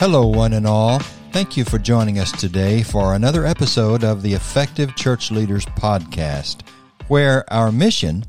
[0.00, 0.98] Hello, one and all.
[1.30, 6.66] Thank you for joining us today for another episode of the Effective Church Leaders Podcast,
[7.08, 8.24] where our mission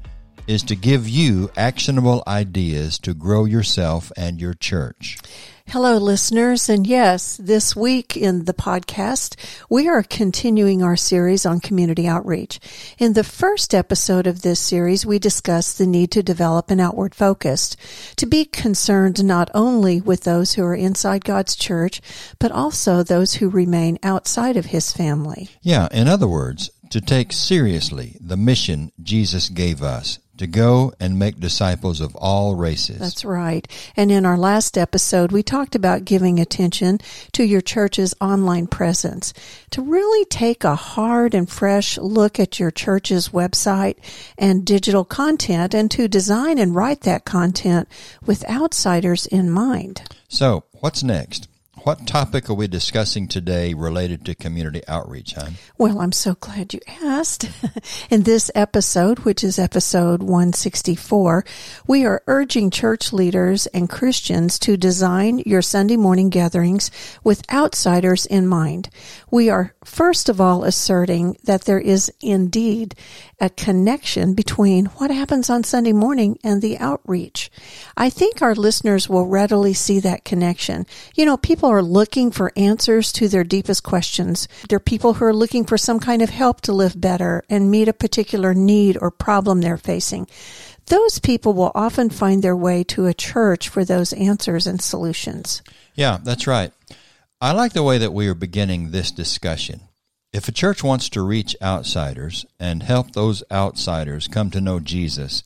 [0.47, 5.17] is to give you actionable ideas to grow yourself and your church.
[5.67, 6.67] Hello, listeners.
[6.67, 9.35] And yes, this week in the podcast,
[9.69, 12.59] we are continuing our series on community outreach.
[12.97, 17.16] In the first episode of this series, we discussed the need to develop an outward
[17.16, 17.77] focus,
[18.17, 22.02] to be concerned not only with those who are inside God's church,
[22.38, 25.49] but also those who remain outside of his family.
[25.61, 31.20] Yeah, in other words, to take seriously the mission Jesus gave us to go and
[31.20, 32.98] make disciples of all races.
[32.98, 33.67] That's right.
[33.95, 36.98] And in our last episode, we talked about giving attention
[37.34, 39.34] to your church's online presence,
[39.70, 43.98] to really take a hard and fresh look at your church's website
[44.36, 47.88] and digital content and to design and write that content
[48.26, 50.02] with outsiders in mind.
[50.28, 51.48] So, what's next?
[51.83, 55.55] What topic are we discussing today related to community outreach, hon?
[55.79, 57.49] Well, I'm so glad you asked.
[58.11, 61.43] In this episode, which is episode 164,
[61.87, 66.91] we are urging church leaders and Christians to design your Sunday morning gatherings
[67.23, 68.89] with outsiders in mind.
[69.31, 72.95] We are first of all asserting that there is indeed
[73.42, 77.52] a connection between what happens on Sunday morning and the outreach.
[77.98, 80.86] I think our listeners will readily see that connection.
[81.16, 84.48] You know, people are looking for answers to their deepest questions.
[84.70, 87.89] They're people who are looking for some kind of help to live better and meet
[87.89, 90.28] a particular need or problem they're facing.
[90.86, 95.61] Those people will often find their way to a church for those answers and solutions.
[95.95, 96.72] Yeah, that's right.
[97.44, 99.81] I like the way that we are beginning this discussion.
[100.31, 105.42] If a church wants to reach outsiders and help those outsiders come to know Jesus,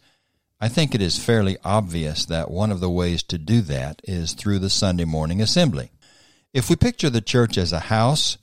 [0.59, 4.33] I think it is fairly obvious that one of the ways to do that is
[4.33, 5.89] through the Sunday morning assembly.
[6.53, 8.39] If we picture the church as a house,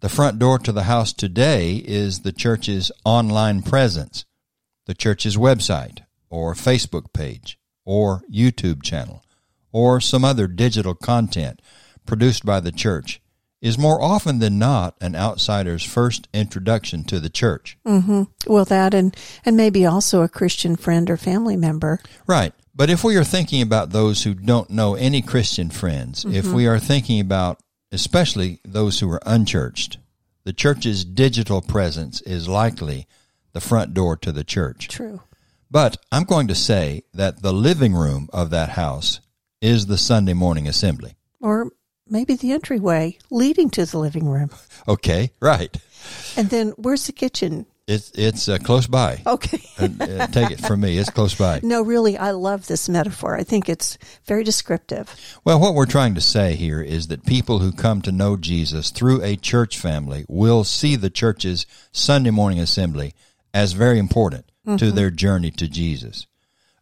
[0.00, 4.24] the front door to the house today is the church's online presence,
[4.86, 9.22] the church's website, or Facebook page, or YouTube channel,
[9.70, 11.60] or some other digital content
[12.06, 13.20] produced by the church
[13.60, 17.76] is more often than not an outsider's first introduction to the church.
[17.86, 18.22] Mm-hmm.
[18.46, 22.00] Well, that and and maybe also a Christian friend or family member.
[22.26, 22.54] Right.
[22.74, 26.34] But if we are thinking about those who don't know any Christian friends, mm-hmm.
[26.34, 27.60] if we are thinking about
[27.92, 29.98] especially those who are unchurched,
[30.44, 33.06] the church's digital presence is likely
[33.52, 34.88] the front door to the church.
[34.88, 35.20] True.
[35.70, 39.20] But I'm going to say that the living room of that house
[39.60, 41.16] is the Sunday morning assembly.
[41.40, 41.70] Or
[42.10, 44.50] maybe the entryway leading to the living room.
[44.88, 45.76] Okay, right.
[46.36, 47.66] And then where's the kitchen?
[47.86, 49.20] It's it's uh, close by.
[49.26, 50.96] Okay, uh, take it from me.
[50.96, 51.60] It's close by.
[51.70, 53.36] No, really, I love this metaphor.
[53.36, 55.14] I think it's very descriptive.
[55.44, 58.90] Well, what we're trying to say here is that people who come to know Jesus
[58.90, 63.14] through a church family will see the church's Sunday morning assembly
[63.52, 64.76] as very important mm-hmm.
[64.76, 66.26] to their journey to Jesus.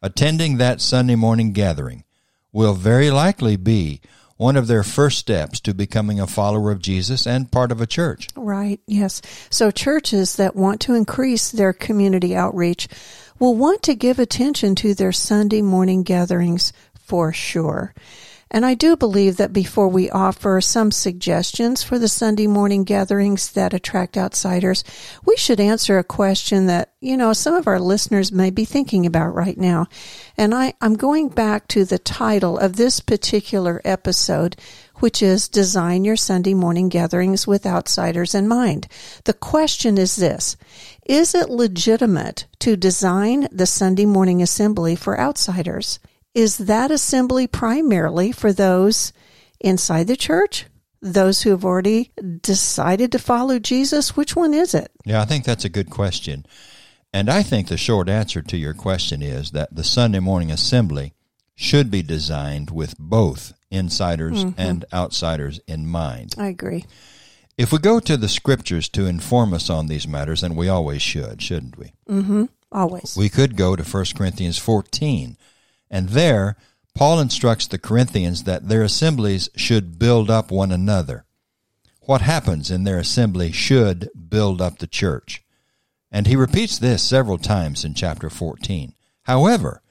[0.02, 2.04] Attending that Sunday morning gathering
[2.52, 4.00] will very likely be
[4.38, 7.86] one of their first steps to becoming a follower of Jesus and part of a
[7.86, 8.28] church.
[8.34, 9.20] Right, yes.
[9.50, 12.88] So churches that want to increase their community outreach
[13.38, 17.94] will want to give attention to their Sunday morning gatherings for sure.
[18.50, 23.52] And I do believe that before we offer some suggestions for the Sunday morning gatherings
[23.52, 24.84] that attract outsiders,
[25.24, 29.04] we should answer a question that, you know, some of our listeners may be thinking
[29.04, 29.86] about right now.
[30.36, 34.56] And I, I'm going back to the title of this particular episode,
[34.96, 38.88] which is Design Your Sunday Morning Gatherings with Outsiders in Mind.
[39.24, 40.56] The question is this
[41.04, 45.98] Is it legitimate to design the Sunday morning assembly for outsiders?
[46.38, 49.12] Is that assembly primarily for those
[49.58, 50.66] inside the church?
[51.02, 54.16] Those who have already decided to follow Jesus?
[54.16, 54.92] Which one is it?
[55.04, 56.46] Yeah, I think that's a good question.
[57.12, 61.12] And I think the short answer to your question is that the Sunday morning assembly
[61.56, 64.60] should be designed with both insiders mm-hmm.
[64.60, 66.36] and outsiders in mind.
[66.38, 66.84] I agree.
[67.56, 71.02] If we go to the scriptures to inform us on these matters, and we always
[71.02, 71.94] should, shouldn't we?
[72.08, 72.44] Mm-hmm.
[72.70, 73.16] Always.
[73.18, 75.36] We could go to 1 Corinthians 14
[75.90, 76.56] and there,
[76.94, 81.24] Paul instructs the Corinthians that their assemblies should build up one another.
[82.02, 85.42] What happens in their assembly should build up the church.
[86.10, 88.94] And he repeats this several times in chapter 14.
[89.24, 89.82] However,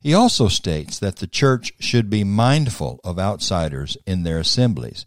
[0.00, 5.04] he also states that the church should be mindful of outsiders in their assemblies.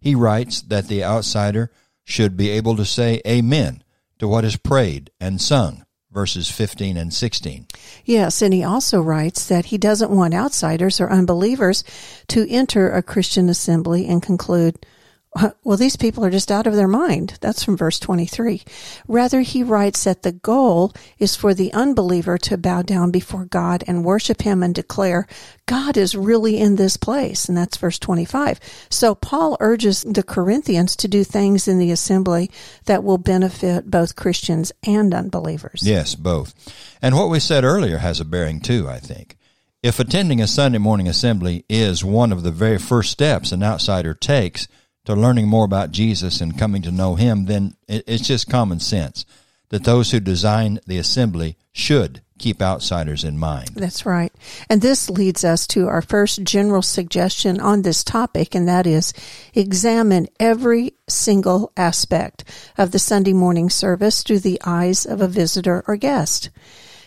[0.00, 1.70] He writes that the outsider
[2.04, 3.84] should be able to say amen
[4.18, 7.66] to what is prayed and sung verses 15 and 16.
[8.04, 11.84] Yes, and he also writes that he doesn't want outsiders or unbelievers
[12.28, 14.84] to enter a Christian assembly and conclude,
[15.64, 17.38] well, these people are just out of their mind.
[17.40, 18.62] That's from verse 23.
[19.06, 23.84] Rather, he writes that the goal is for the unbeliever to bow down before God
[23.86, 25.26] and worship him and declare,
[25.66, 27.48] God is really in this place.
[27.48, 28.58] And that's verse 25.
[28.90, 32.50] So Paul urges the Corinthians to do things in the assembly
[32.86, 35.82] that will benefit both Christians and unbelievers.
[35.84, 36.54] Yes, both.
[37.00, 39.36] And what we said earlier has a bearing too, I think.
[39.82, 44.12] If attending a Sunday morning assembly is one of the very first steps an outsider
[44.12, 44.68] takes,
[45.04, 49.24] to learning more about Jesus and coming to know Him, then it's just common sense
[49.70, 53.68] that those who design the assembly should keep outsiders in mind.
[53.74, 54.32] That's right.
[54.68, 59.12] And this leads us to our first general suggestion on this topic, and that is
[59.54, 62.44] examine every single aspect
[62.78, 66.50] of the Sunday morning service through the eyes of a visitor or guest.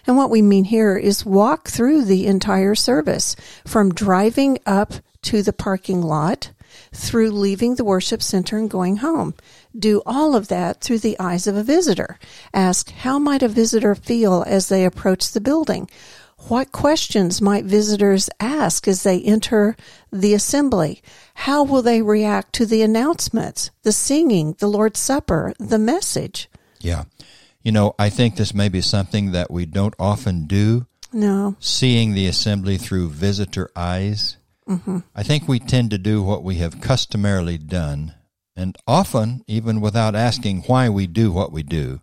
[0.05, 3.35] And what we mean here is walk through the entire service
[3.65, 4.93] from driving up
[5.23, 6.51] to the parking lot
[6.93, 9.33] through leaving the worship center and going home.
[9.77, 12.19] Do all of that through the eyes of a visitor.
[12.53, 15.89] Ask, how might a visitor feel as they approach the building?
[16.49, 19.77] What questions might visitors ask as they enter
[20.11, 21.01] the assembly?
[21.35, 26.49] How will they react to the announcements, the singing, the Lord's Supper, the message?
[26.79, 27.05] Yeah.
[27.63, 30.85] You know, I think this may be something that we don't often do.
[31.13, 31.55] No.
[31.59, 34.37] Seeing the assembly through visitor eyes.
[34.67, 34.99] Mm-hmm.
[35.15, 38.13] I think we tend to do what we have customarily done,
[38.55, 42.01] and often even without asking why we do what we do.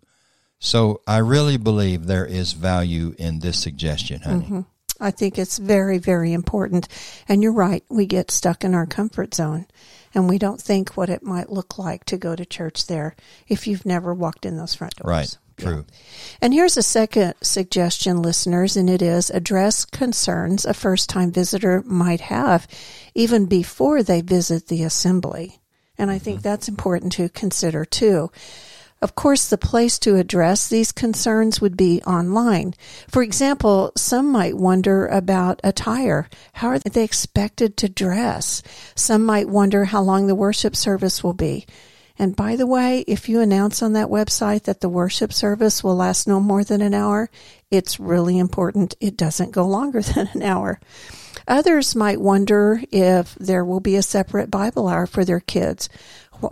[0.59, 4.45] So I really believe there is value in this suggestion, honey.
[4.45, 4.61] Mm-hmm.
[4.99, 6.87] I think it's very, very important.
[7.27, 9.65] And you're right, we get stuck in our comfort zone
[10.13, 13.15] and we don't think what it might look like to go to church there
[13.47, 15.09] if you've never walked in those front doors.
[15.09, 15.37] Right.
[15.61, 15.85] True.
[15.87, 15.95] Yeah.
[16.41, 21.83] And here's a second suggestion, listeners, and it is address concerns a first time visitor
[21.85, 22.67] might have
[23.13, 25.59] even before they visit the assembly.
[25.97, 26.49] And I think mm-hmm.
[26.49, 28.31] that's important to consider too.
[29.03, 32.75] Of course, the place to address these concerns would be online.
[33.07, 36.29] For example, some might wonder about attire.
[36.53, 38.61] How are they expected to dress?
[38.93, 41.65] Some might wonder how long the worship service will be.
[42.21, 45.95] And by the way, if you announce on that website that the worship service will
[45.95, 47.31] last no more than an hour,
[47.71, 50.79] it's really important it doesn't go longer than an hour.
[51.47, 55.89] Others might wonder if there will be a separate Bible hour for their kids,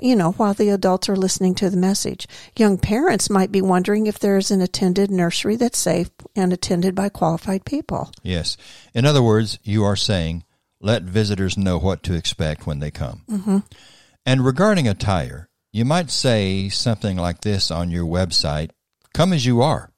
[0.02, 2.26] you know, while the adults are listening to the message.
[2.58, 7.10] Young parents might be wondering if there's an attended nursery that's safe and attended by
[7.10, 8.12] qualified people.
[8.24, 8.58] Yes.
[8.96, 10.46] In other words, you are saying,
[10.82, 13.22] let visitors know what to expect when they come.
[13.30, 13.58] Mm-hmm.
[14.26, 18.72] And regarding attire, you might say something like this on your website
[19.14, 19.92] Come as you are.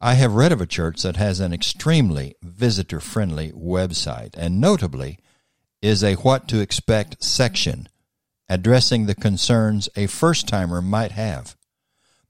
[0.00, 5.18] I have read of a church that has an extremely visitor friendly website, and notably
[5.80, 7.88] is a what to expect section
[8.48, 11.56] addressing the concerns a first timer might have.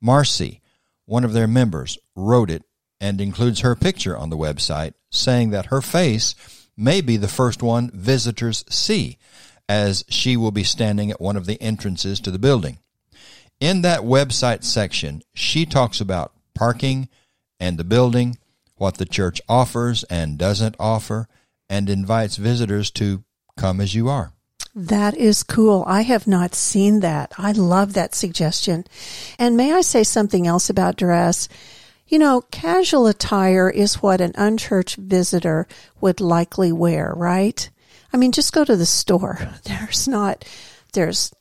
[0.01, 0.63] Marcy,
[1.05, 2.63] one of their members, wrote it
[3.01, 6.35] and includes her picture on the website, saying that her face
[6.77, 9.19] may be the first one visitors see
[9.69, 12.79] as she will be standing at one of the entrances to the building.
[13.61, 17.09] In that website section, she talks about parking
[17.59, 18.39] and the building,
[18.77, 21.29] what the church offers and doesn't offer,
[21.69, 23.25] and invites visitors to
[23.57, 24.33] come as you are.
[24.75, 25.85] That is cool.
[25.87, 27.33] I have not seen that.
[27.39, 28.85] I love that suggestion.
[29.39, 31.49] And may I say something else about dress?
[32.07, 35.67] You know, casual attire is what an unchurched visitor
[36.03, 37.69] would likely wear, right?
[38.17, 39.39] I mean, just go to the store.
[39.65, 40.43] There's not,
[40.95, 41.35] there's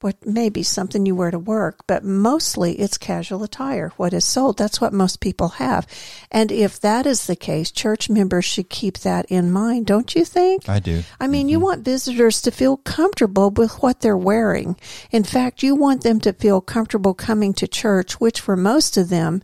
[0.00, 3.92] what may be something you wear to work, but mostly it's casual attire.
[3.98, 5.86] What is sold, that's what most people have.
[6.30, 10.24] And if that is the case, church members should keep that in mind, don't you
[10.24, 10.70] think?
[10.70, 11.02] I do.
[11.20, 11.50] I mean, mm-hmm.
[11.50, 14.76] you want visitors to feel comfortable with what they're wearing.
[15.10, 19.10] In fact, you want them to feel comfortable coming to church, which for most of
[19.10, 19.42] them,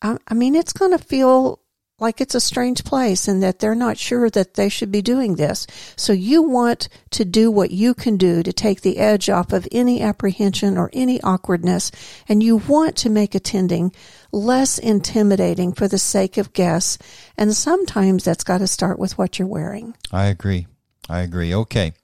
[0.00, 1.60] I, I mean, it's going to feel
[1.98, 5.36] like it's a strange place and that they're not sure that they should be doing
[5.36, 5.66] this.
[5.96, 9.66] So you want to do what you can do to take the edge off of
[9.72, 11.90] any apprehension or any awkwardness.
[12.28, 13.92] And you want to make attending
[14.30, 16.98] less intimidating for the sake of guests.
[17.38, 19.94] And sometimes that's got to start with what you're wearing.
[20.12, 20.66] I agree.
[21.08, 21.54] I agree.
[21.54, 21.94] Okay.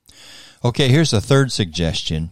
[0.65, 0.89] Okay.
[0.89, 2.31] Here's a third suggestion.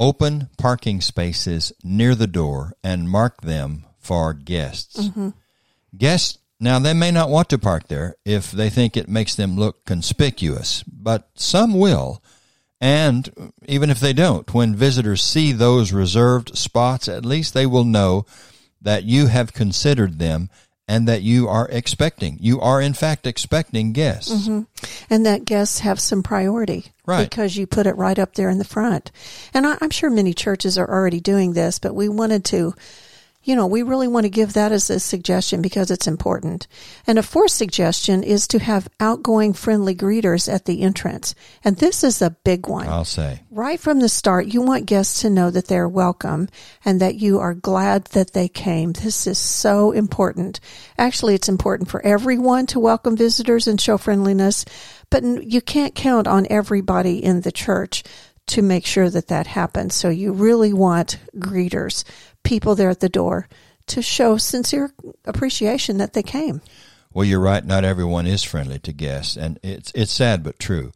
[0.00, 5.08] Open parking spaces near the door and mark them for guests.
[5.08, 5.30] Mm-hmm.
[5.96, 9.56] Guests now, they may not want to park there if they think it makes them
[9.56, 12.22] look conspicuous, but some will.
[12.80, 17.84] And even if they don't, when visitors see those reserved spots, at least they will
[17.84, 18.26] know
[18.80, 20.48] that you have considered them
[20.88, 22.38] and that you are expecting.
[22.40, 24.30] You are, in fact, expecting guests.
[24.30, 24.62] Mm-hmm.
[25.10, 26.86] And that guests have some priority.
[27.04, 27.28] Right.
[27.28, 29.10] Because you put it right up there in the front.
[29.52, 32.74] And I, I'm sure many churches are already doing this, but we wanted to
[33.46, 36.66] you know, we really want to give that as a suggestion because it's important.
[37.06, 41.32] And a fourth suggestion is to have outgoing, friendly greeters at the entrance.
[41.62, 42.88] And this is a big one.
[42.88, 43.42] I'll say.
[43.52, 46.48] Right from the start, you want guests to know that they're welcome
[46.84, 48.92] and that you are glad that they came.
[48.92, 50.58] This is so important.
[50.98, 54.64] Actually, it's important for everyone to welcome visitors and show friendliness,
[55.08, 58.02] but you can't count on everybody in the church
[58.48, 59.94] to make sure that that happens.
[59.94, 62.04] So you really want greeters
[62.44, 63.48] people there at the door
[63.88, 64.92] to show sincere
[65.24, 66.60] appreciation that they came.
[67.12, 67.64] Well, you're right.
[67.64, 70.92] Not everyone is friendly to guests, and it's it's sad but true.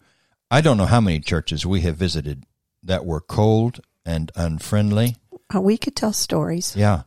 [0.51, 2.45] I don't know how many churches we have visited
[2.83, 5.17] that were cold and unfriendly.
[5.55, 6.75] Uh, we could tell stories.
[6.77, 7.03] Yeah.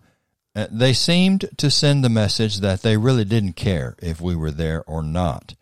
[0.56, 4.52] Uh, they seemed to send the message that they really didn't care if we were
[4.52, 5.56] there or not.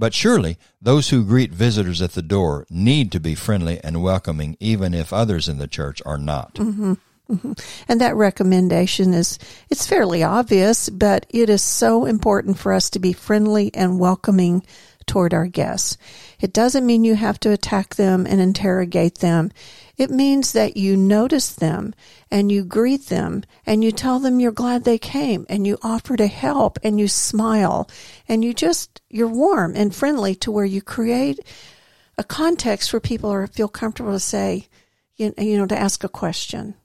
[0.00, 4.56] But surely those who greet visitors at the door need to be friendly and welcoming,
[4.58, 6.54] even if others in the church are not.
[6.54, 6.94] Mm-hmm.
[7.30, 7.52] Mm-hmm.
[7.86, 9.38] And that recommendation is,
[9.68, 14.64] it's fairly obvious, but it is so important for us to be friendly and welcoming
[15.04, 15.98] toward our guests.
[16.40, 19.52] It doesn't mean you have to attack them and interrogate them.
[20.00, 21.94] It means that you notice them
[22.30, 26.16] and you greet them and you tell them you're glad they came and you offer
[26.16, 27.86] to help and you smile
[28.26, 31.38] and you just, you're warm and friendly to where you create
[32.16, 34.68] a context where people are, feel comfortable to say,
[35.16, 36.76] you know, to ask a question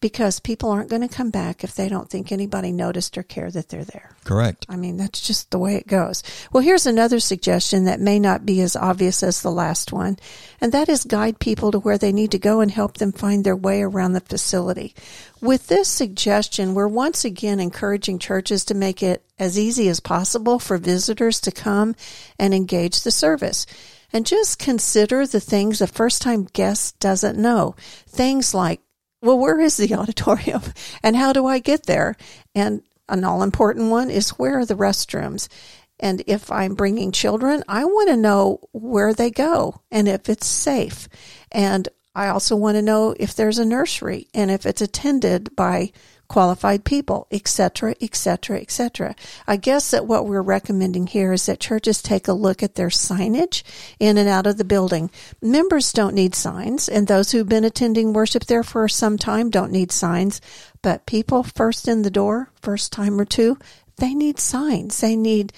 [0.00, 3.52] because people aren't going to come back if they don't think anybody noticed or cared
[3.52, 4.16] that they're there.
[4.24, 4.64] Correct.
[4.68, 6.22] I mean, that's just the way it goes.
[6.52, 10.18] Well, here's another suggestion that may not be as obvious as the last one,
[10.60, 13.44] and that is guide people to where they need to go and help them find
[13.44, 14.94] their way around the facility.
[15.40, 20.58] With this suggestion, we're once again encouraging churches to make it as easy as possible
[20.58, 21.94] for visitors to come
[22.38, 23.66] and engage the service
[24.12, 27.74] and just consider the things a first time guest doesn't know.
[28.06, 28.80] Things like
[29.22, 30.62] well, where is the auditorium
[31.02, 32.16] and how do I get there?
[32.54, 35.48] And an all important one is where are the restrooms?
[35.98, 40.46] And if I'm bringing children, I want to know where they go and if it's
[40.46, 41.08] safe.
[41.52, 45.92] And I also want to know if there's a nursery and if it's attended by
[46.30, 49.16] qualified people, etc., etc., etc.
[49.48, 52.88] I guess that what we're recommending here is that churches take a look at their
[52.88, 53.64] signage
[53.98, 55.10] in and out of the building.
[55.42, 59.72] Members don't need signs, and those who've been attending worship there for some time don't
[59.72, 60.40] need signs,
[60.82, 63.58] but people first in the door, first time or two,
[63.96, 65.00] they need signs.
[65.00, 65.52] They need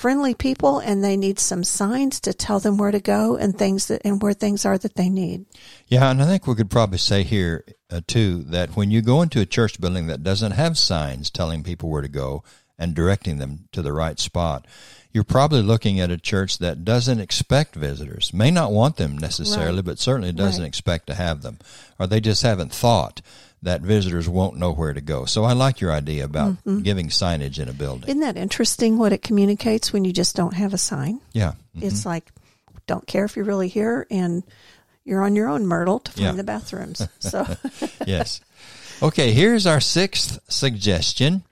[0.00, 3.88] friendly people and they need some signs to tell them where to go and things
[3.88, 5.44] that and where things are that they need.
[5.88, 9.20] Yeah, and I think we could probably say here uh, too that when you go
[9.20, 12.42] into a church building that doesn't have signs telling people where to go
[12.78, 14.66] and directing them to the right spot,
[15.12, 19.76] you're probably looking at a church that doesn't expect visitors, may not want them necessarily,
[19.76, 19.84] right.
[19.84, 20.68] but certainly doesn't right.
[20.68, 21.58] expect to have them,
[21.98, 23.20] or they just haven't thought
[23.62, 25.24] that visitors won't know where to go.
[25.26, 26.80] So I like your idea about mm-hmm.
[26.80, 28.08] giving signage in a building.
[28.08, 31.20] Isn't that interesting what it communicates when you just don't have a sign?
[31.32, 31.52] Yeah.
[31.76, 31.86] Mm-hmm.
[31.86, 32.30] It's like,
[32.86, 34.42] don't care if you're really here and
[35.04, 36.32] you're on your own, Myrtle, to find yeah.
[36.32, 37.06] the bathrooms.
[37.20, 37.46] So,
[38.06, 38.40] yes.
[39.02, 41.42] Okay, here's our sixth suggestion.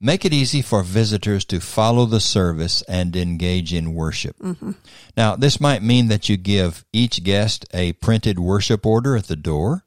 [0.00, 4.38] Make it easy for visitors to follow the service and engage in worship.
[4.38, 4.72] Mm-hmm.
[5.16, 9.36] Now, this might mean that you give each guest a printed worship order at the
[9.36, 9.84] door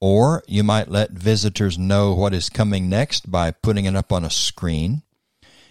[0.00, 4.24] or you might let visitors know what is coming next by putting it up on
[4.24, 5.02] a screen.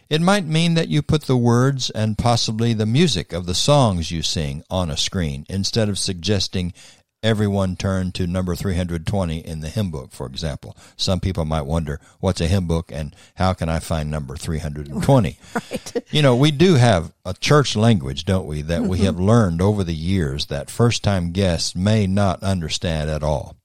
[0.10, 4.10] It might mean that you put the words and possibly the music of the songs
[4.10, 6.74] you sing on a screen instead of suggesting
[7.22, 10.76] everyone turn to number 320 in the hymn book, for example.
[10.96, 15.38] Some people might wonder, what's a hymn book and how can I find number 320?
[15.54, 16.04] Right.
[16.12, 19.06] You know, we do have a church language, don't we, that we mm-hmm.
[19.06, 23.59] have learned over the years that first time guests may not understand at all.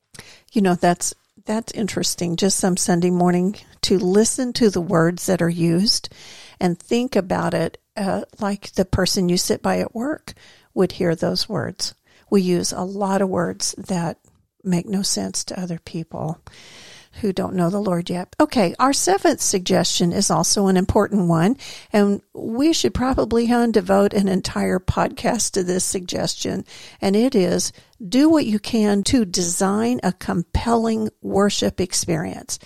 [0.55, 1.13] You know, that's
[1.45, 2.37] that's interesting.
[2.37, 6.09] Just some Sunday morning to listen to the words that are used
[6.61, 10.33] and think about it uh, like the person you sit by at work
[10.73, 11.95] would hear those words.
[12.31, 14.19] We use a lot of words that
[14.63, 16.39] make no sense to other people
[17.21, 18.35] who don't know the Lord yet.
[18.39, 21.57] Okay, our seventh suggestion is also an important one,
[21.93, 26.65] and we should probably huh, devote an entire podcast to this suggestion,
[27.01, 27.73] and it is
[28.07, 32.59] do what you can to design a compelling worship experience.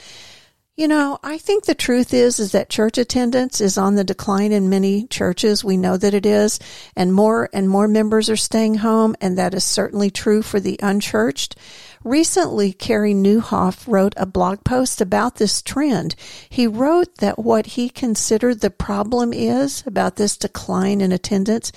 [0.78, 4.52] You know, I think the truth is is that church attendance is on the decline
[4.52, 5.64] in many churches.
[5.64, 6.61] We know that it is,
[6.94, 10.78] and more and more members are staying home, and that is certainly true for the
[10.80, 11.56] unchurched.
[12.04, 16.14] Recently, Carey Nieuwhof wrote a blog post about this trend.
[16.49, 21.73] He wrote that what he considered the problem is about this decline in attendance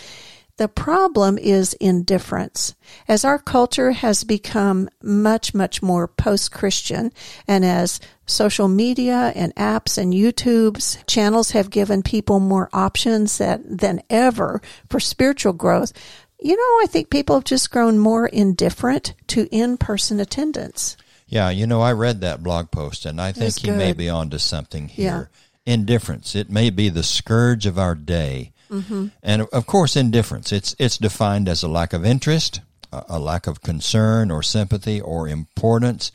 [0.62, 2.76] the problem is indifference.
[3.08, 7.12] As our culture has become much, much more post Christian,
[7.48, 13.80] and as social media and apps and YouTube's channels have given people more options that,
[13.80, 15.94] than ever for spiritual growth,
[16.40, 20.96] you know, I think people have just grown more indifferent to in person attendance.
[21.26, 24.38] Yeah, you know, I read that blog post and I think he may be onto
[24.38, 25.32] something here.
[25.66, 26.36] Indifference.
[26.36, 28.52] It may be the scourge of our day.
[28.72, 29.08] Mm-hmm.
[29.22, 30.52] And of course, indifference.
[30.52, 32.62] It's it's defined as a lack of interest,
[32.92, 36.12] a, a lack of concern or sympathy or importance.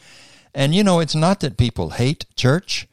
[0.54, 2.88] And you know, it's not that people hate church.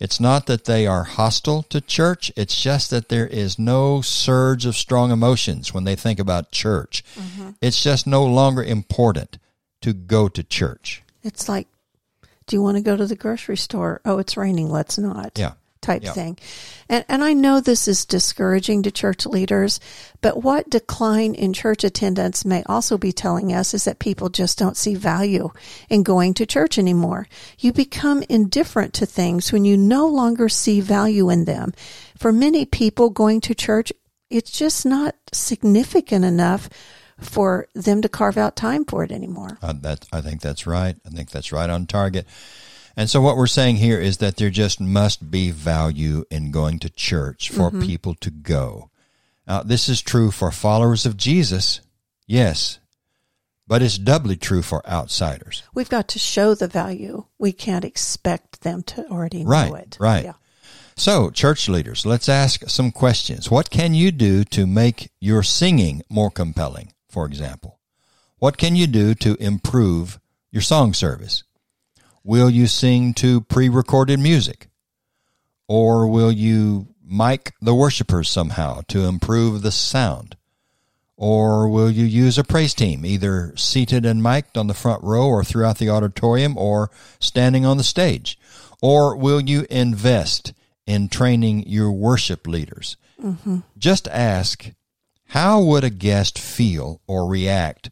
[0.00, 2.32] It's not that they are hostile to church.
[2.36, 7.04] It's just that there is no surge of strong emotions when they think about church.
[7.14, 7.50] Mm-hmm.
[7.60, 9.38] It's just no longer important
[9.82, 11.04] to go to church.
[11.22, 11.68] It's like,
[12.46, 14.00] do you want to go to the grocery store?
[14.04, 14.68] Oh, it's raining.
[14.68, 15.38] Let's not.
[15.38, 15.52] Yeah
[15.84, 16.38] type thing.
[16.88, 19.80] And, and I know this is discouraging to church leaders,
[20.20, 24.58] but what decline in church attendance may also be telling us is that people just
[24.58, 25.50] don't see value
[25.88, 27.28] in going to church anymore.
[27.58, 31.72] You become indifferent to things when you no longer see value in them.
[32.16, 33.92] For many people, going to church,
[34.30, 36.68] it's just not significant enough
[37.20, 39.58] for them to carve out time for it anymore.
[39.62, 40.96] Uh, that I think that's right.
[41.06, 42.26] I think that's right on target.
[42.96, 46.78] And so what we're saying here is that there just must be value in going
[46.80, 47.82] to church for mm-hmm.
[47.82, 48.90] people to go.
[49.46, 51.80] Now, this is true for followers of Jesus,
[52.26, 52.78] yes,
[53.66, 55.62] but it's doubly true for outsiders.
[55.74, 57.24] We've got to show the value.
[57.38, 59.96] We can't expect them to already right, know it.
[60.00, 60.24] Right.
[60.24, 60.34] Yeah.
[60.96, 63.50] So, church leaders, let's ask some questions.
[63.50, 67.80] What can you do to make your singing more compelling, for example?
[68.38, 70.20] What can you do to improve
[70.52, 71.42] your song service?
[72.24, 74.68] Will you sing to pre recorded music?
[75.68, 80.36] Or will you mic the worshipers somehow to improve the sound?
[81.16, 85.26] Or will you use a praise team, either seated and mic'd on the front row
[85.26, 88.38] or throughout the auditorium or standing on the stage?
[88.82, 90.54] Or will you invest
[90.86, 92.96] in training your worship leaders?
[93.22, 93.58] Mm-hmm.
[93.78, 94.72] Just ask,
[95.28, 97.90] how would a guest feel or react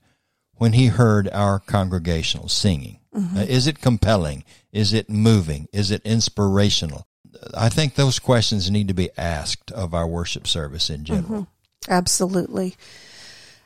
[0.62, 3.01] when he heard our congregational singing?
[3.12, 3.37] Mm-hmm.
[3.37, 4.44] Uh, is it compelling?
[4.70, 5.66] Is it moving?
[5.72, 7.09] Is it inspirational?
[7.53, 11.25] I think those questions need to be asked of our worship service in general.
[11.42, 11.92] Mm-hmm.
[11.92, 12.77] Absolutely.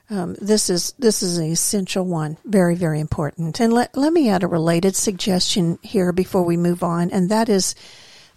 [0.09, 3.61] Um, this is this is an essential one, very very important.
[3.61, 7.50] And let let me add a related suggestion here before we move on, and that
[7.50, 7.74] is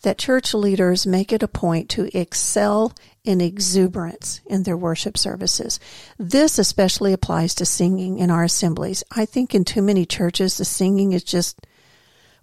[0.01, 5.79] that church leaders make it a point to excel in exuberance in their worship services.
[6.17, 9.03] This especially applies to singing in our assemblies.
[9.12, 11.65] I think in too many churches, the singing is just,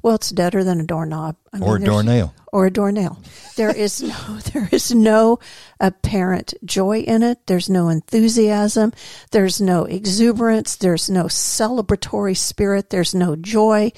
[0.03, 1.37] well, it's deader than a doorknob.
[1.53, 2.35] I mean, or a doornail.
[2.53, 3.19] Or a doornail.
[3.57, 5.39] There is no, there is no
[5.81, 7.47] apparent joy in it.
[7.47, 8.93] There's no enthusiasm.
[9.31, 10.77] There's no exuberance.
[10.77, 12.91] There's no celebratory spirit.
[12.91, 13.93] There's no joy.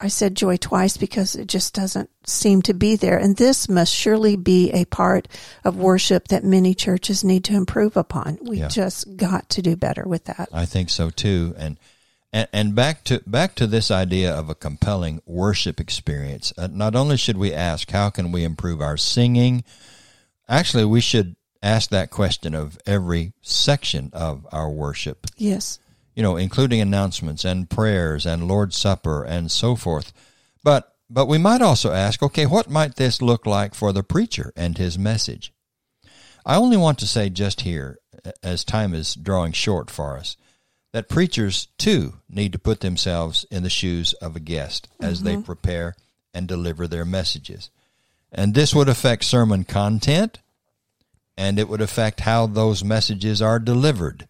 [0.00, 3.18] I said joy twice because it just doesn't seem to be there.
[3.18, 5.26] And this must surely be a part
[5.64, 8.38] of worship that many churches need to improve upon.
[8.40, 8.68] We yeah.
[8.68, 10.48] just got to do better with that.
[10.52, 11.54] I think so too.
[11.58, 11.78] And
[12.32, 16.52] and, and back to back to this idea of a compelling worship experience.
[16.56, 19.64] Uh, not only should we ask how can we improve our singing,
[20.48, 25.26] actually we should ask that question of every section of our worship.
[25.36, 25.80] Yes
[26.18, 30.12] you know, including announcements and prayers and Lord's Supper and so forth.
[30.64, 34.52] But but we might also ask, okay, what might this look like for the preacher
[34.56, 35.52] and his message?
[36.44, 38.00] I only want to say just here,
[38.42, 40.36] as time is drawing short for us,
[40.92, 45.36] that preachers too need to put themselves in the shoes of a guest as mm-hmm.
[45.36, 45.94] they prepare
[46.34, 47.70] and deliver their messages.
[48.32, 50.40] And this would affect sermon content
[51.36, 54.26] and it would affect how those messages are delivered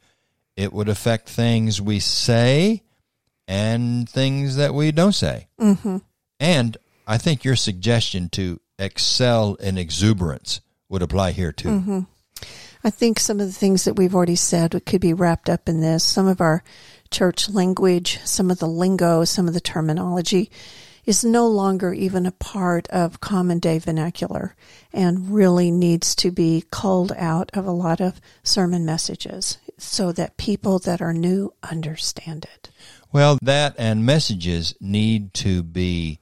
[0.58, 2.82] it would affect things we say
[3.46, 5.46] and things that we don't say.
[5.60, 5.98] Mm-hmm.
[6.40, 11.68] And I think your suggestion to excel in exuberance would apply here too.
[11.68, 12.00] Mm-hmm.
[12.82, 15.80] I think some of the things that we've already said could be wrapped up in
[15.80, 16.02] this.
[16.02, 16.64] Some of our
[17.12, 20.50] church language, some of the lingo, some of the terminology
[21.04, 24.56] is no longer even a part of common day vernacular
[24.92, 30.36] and really needs to be culled out of a lot of sermon messages so that
[30.36, 32.70] people that are new understand it.
[33.12, 36.18] Well, that and messages need to be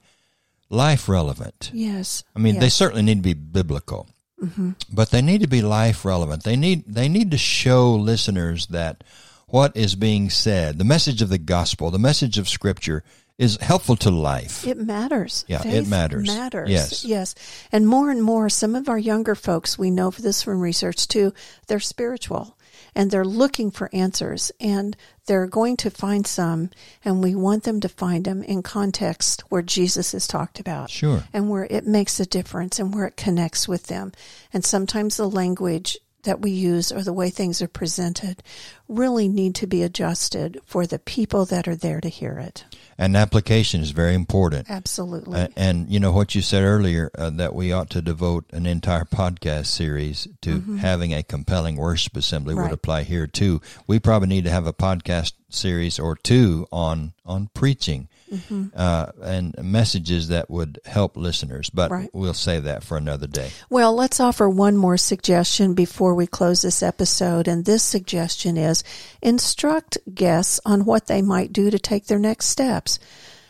[0.69, 1.71] life relevant.
[1.73, 2.23] Yes.
[2.35, 4.07] I mean, they certainly need to be biblical,
[4.41, 4.71] mm-hmm.
[4.91, 6.43] but they need to be life relevant.
[6.43, 9.03] They need they need to show listeners that
[9.47, 13.03] what is being said, the message of the gospel, the message of Scripture,
[13.37, 14.65] is helpful to life.
[14.65, 15.45] It matters.
[15.47, 16.27] Yeah, it matters.
[16.27, 16.69] Matters.
[16.69, 17.05] Yes.
[17.05, 17.35] Yes.
[17.71, 21.33] And more and more, some of our younger folks, we know this from research too,
[21.67, 22.56] they're spiritual
[22.97, 26.71] and they're looking for answers and they're going to find some
[27.05, 30.89] and we want them to find them in context where Jesus is talked about.
[30.89, 31.23] Sure.
[31.31, 34.13] And where it makes a difference and where it connects with them.
[34.51, 38.43] And sometimes the language that we use or the way things are presented
[38.87, 42.63] really need to be adjusted for the people that are there to hear it.
[42.97, 44.69] And application is very important.
[44.69, 45.47] Absolutely.
[45.55, 49.05] And you know what you said earlier uh, that we ought to devote an entire
[49.05, 52.73] podcast series to having a compelling worship assembly would Mm-hmm.
[52.73, 53.61] Apply here too.
[53.87, 58.65] We probably need to have a podcast series or two on on preaching Mm-hmm.
[58.75, 61.69] uh, and messages that would help listeners.
[61.69, 62.09] But Right.
[62.11, 63.51] we'll save that for another day.
[63.69, 67.47] Well, let's offer one more suggestion before we close this episode.
[67.47, 68.83] And this suggestion is
[69.21, 72.99] instruct guests on what they might do to take their next steps.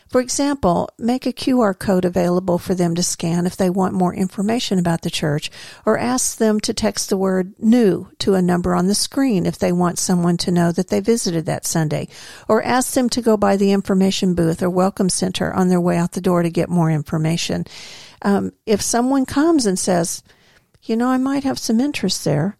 [0.08, 4.14] For example, make a QR code available for them to scan if they want more
[4.14, 5.50] information about the church,
[5.84, 9.58] or ask them to text the word new to a number on the screen if
[9.58, 12.08] they want someone to know that they visited that Sunday,
[12.48, 15.98] or ask them to go by the information booth or welcome center on their way
[15.98, 17.66] out the door to get more information.
[18.22, 20.22] Um, if someone comes and says,
[20.82, 22.56] you know, I might have some interest there,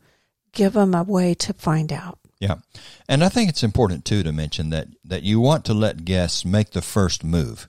[0.52, 2.18] give them a way to find out.
[2.40, 2.56] Yeah.
[3.08, 6.44] And I think it's important too to mention that, that you want to let guests
[6.44, 7.68] make the first move.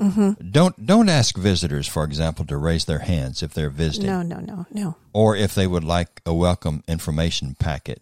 [0.00, 0.50] Mm-hmm.
[0.50, 4.08] Don't don't ask visitors, for example, to raise their hands if they're visiting.
[4.08, 4.96] No, no, no, no.
[5.12, 8.00] or if they would like a welcome information packet.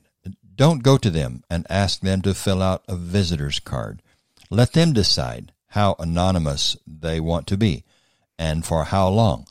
[0.55, 4.03] Don't go to them and ask them to fill out a visitor's card.
[4.51, 7.85] Let them decide how anonymous they want to be
[8.38, 9.47] and for how long.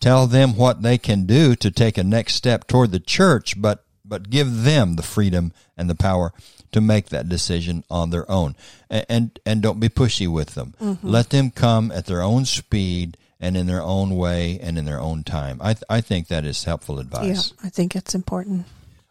[0.00, 3.84] Tell them what they can do to take a next step toward the church, but,
[4.10, 6.34] but give them the freedom and the power
[6.72, 8.54] to make that decision on their own.
[8.90, 10.74] And, and, and don't be pushy with them.
[10.80, 11.08] Mm-hmm.
[11.08, 15.00] Let them come at their own speed and in their own way and in their
[15.00, 15.58] own time.
[15.62, 17.54] I, th- I think that is helpful advice.
[17.56, 18.66] Yeah, I think it's important.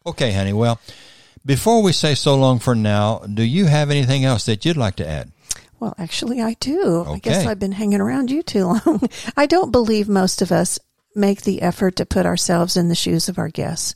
[0.06, 0.54] Okay, honey.
[0.54, 0.80] Well,
[1.46, 4.98] before we say so long for now, do you have anything else that you'd like
[4.98, 5.32] to add?
[5.80, 7.06] Well, actually, I do.
[7.08, 9.08] I guess I've been hanging around you too long.
[9.38, 10.78] I don't believe most of us
[11.16, 13.96] make the effort to put ourselves in the shoes of our guests.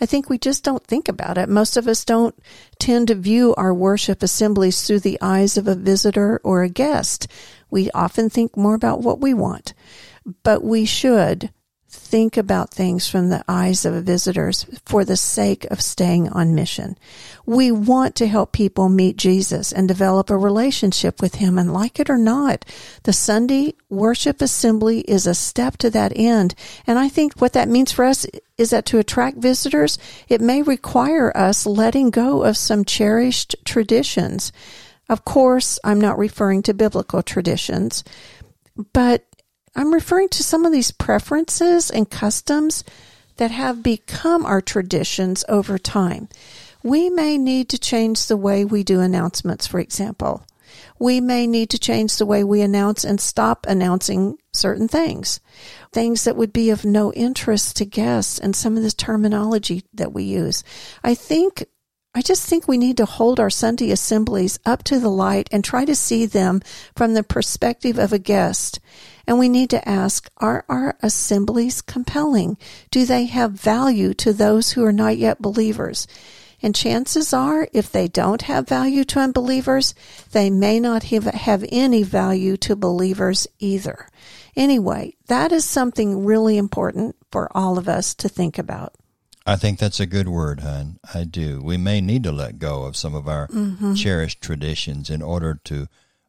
[0.00, 1.48] I think we just don't think about it.
[1.48, 2.34] Most of us don't
[2.78, 7.26] tend to view our worship assemblies through the eyes of a visitor or a guest.
[7.70, 9.74] We often think more about what we want,
[10.42, 11.50] but we should
[11.90, 16.98] think about things from the eyes of visitors for the sake of staying on mission.
[17.46, 21.98] We want to help people meet Jesus and develop a relationship with him and like
[21.98, 22.66] it or not,
[23.04, 26.54] the Sunday worship assembly is a step to that end.
[26.86, 28.26] And I think what that means for us
[28.58, 29.98] is that to attract visitors,
[30.28, 34.52] it may require us letting go of some cherished traditions.
[35.08, 38.04] Of course, I'm not referring to biblical traditions,
[38.92, 39.24] but
[39.74, 42.84] I'm referring to some of these preferences and customs
[43.36, 46.28] that have become our traditions over time.
[46.82, 50.44] We may need to change the way we do announcements, for example.
[50.98, 55.40] We may need to change the way we announce and stop announcing certain things.
[55.92, 60.12] Things that would be of no interest to guests and some of the terminology that
[60.12, 60.64] we use.
[61.02, 61.64] I think
[62.14, 65.62] I just think we need to hold our Sunday assemblies up to the light and
[65.62, 66.62] try to see them
[66.96, 68.80] from the perspective of a guest.
[69.28, 72.56] And we need to ask, are our assemblies compelling?
[72.90, 76.06] Do they have value to those who are not yet believers?
[76.62, 79.94] And chances are, if they don't have value to unbelievers,
[80.32, 84.08] they may not have, have any value to believers either.
[84.56, 88.94] Anyway, that is something really important for all of us to think about.
[89.44, 91.00] I think that's a good word, hon.
[91.12, 91.60] I do.
[91.62, 93.92] We may need to let go of some of our mm-hmm.
[93.92, 95.86] cherished traditions in order to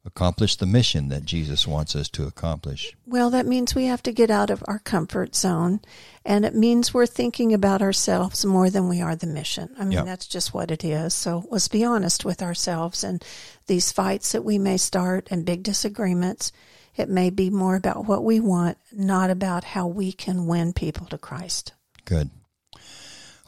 [0.10, 2.96] accomplish the mission that Jesus wants us to accomplish.
[3.06, 5.82] Well, that means we have to get out of our comfort zone,
[6.26, 9.70] and it means we're thinking about ourselves more than we are the mission.
[9.78, 10.06] I mean, Yep.
[10.06, 11.14] that's just what it is.
[11.14, 13.24] So let's be honest with ourselves and
[13.68, 16.52] these fights that we may start and big disagreements.
[16.98, 21.06] It may be more about what we want, not about how we can win people
[21.08, 21.72] to Christ.
[22.04, 22.30] Good.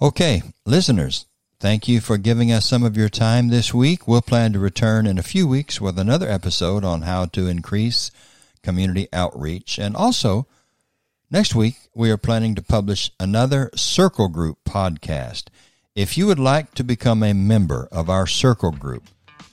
[0.01, 1.25] Okay, listeners,
[1.61, 4.07] thank you for giving us some of your time this week.
[4.07, 8.09] We'll plan to return in a few weeks with another episode on how to increase
[8.63, 9.77] community outreach.
[9.77, 10.47] And also,
[11.29, 15.49] next week, we are planning to publish another Circle Group podcast.
[15.95, 19.03] If you would like to become a member of our Circle Group,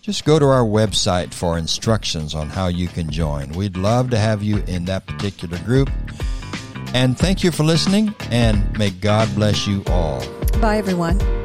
[0.00, 3.50] just go to our website for instructions on how you can join.
[3.50, 5.90] We'd love to have you in that particular group.
[6.94, 10.26] And thank you for listening, and may God bless you all.
[10.58, 11.37] Bye, everyone.